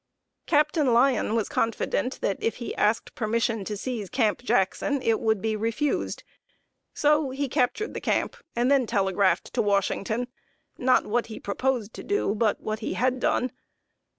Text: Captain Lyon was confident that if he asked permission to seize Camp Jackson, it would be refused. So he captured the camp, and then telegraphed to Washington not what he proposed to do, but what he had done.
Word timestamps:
Captain 0.47 0.91
Lyon 0.95 1.35
was 1.35 1.47
confident 1.47 2.21
that 2.21 2.39
if 2.41 2.55
he 2.55 2.73
asked 2.75 3.13
permission 3.13 3.63
to 3.63 3.77
seize 3.77 4.09
Camp 4.09 4.41
Jackson, 4.41 4.99
it 5.03 5.19
would 5.19 5.43
be 5.43 5.55
refused. 5.55 6.23
So 6.91 7.29
he 7.29 7.47
captured 7.47 7.93
the 7.93 8.01
camp, 8.01 8.35
and 8.55 8.71
then 8.71 8.87
telegraphed 8.87 9.53
to 9.53 9.61
Washington 9.61 10.27
not 10.75 11.05
what 11.05 11.27
he 11.27 11.39
proposed 11.39 11.93
to 11.93 12.03
do, 12.03 12.33
but 12.33 12.59
what 12.61 12.79
he 12.79 12.95
had 12.95 13.19
done. 13.19 13.51